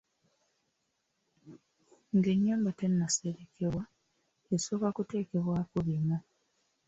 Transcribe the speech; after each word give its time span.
Ng’ennyumba 2.15 2.71
tennaserekebwa 2.79 3.83
esooka 4.55 4.89
kuteekebwako 4.95 5.75
bbiimu. 5.81 6.17